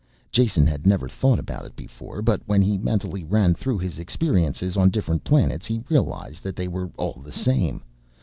Jason 0.31 0.65
had 0.65 0.87
never 0.87 1.07
thought 1.07 1.37
about 1.37 1.63
it 1.63 1.75
before, 1.75 2.23
but 2.23 2.41
when 2.47 2.59
he 2.59 2.75
mentally 2.75 3.23
ran 3.23 3.53
through 3.53 3.77
his 3.77 3.99
experiences 3.99 4.75
on 4.75 4.89
different 4.89 5.23
planets 5.23 5.67
he 5.67 5.83
realized 5.91 6.41
that 6.41 6.55
they 6.55 6.67
were 6.67 6.89
all 6.97 7.21
the 7.23 7.31
same. 7.31 7.83